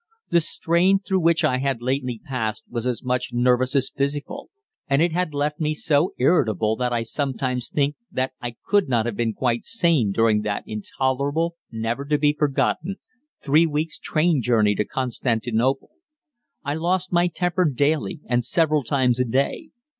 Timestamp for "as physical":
3.75-4.49